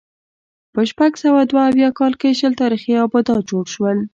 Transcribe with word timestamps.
په 0.73 0.81
شپږ 0.89 1.11
سوه 1.23 1.41
دوه 1.49 1.61
اویا 1.69 1.89
کال 1.99 2.13
کې 2.21 2.37
شل 2.39 2.53
تاریخي 2.61 2.93
آبدات 3.05 3.43
جوړ 3.49 3.65
شول 3.73 3.97